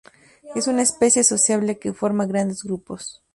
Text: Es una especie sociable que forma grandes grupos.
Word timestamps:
Es 0.55 0.65
una 0.65 0.81
especie 0.81 1.23
sociable 1.23 1.77
que 1.77 1.93
forma 1.93 2.25
grandes 2.25 2.63
grupos. 2.63 3.21